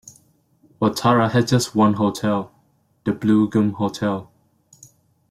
[0.81, 2.51] Waitara has just one hotel,
[3.03, 4.31] the Blue Gum Hotel.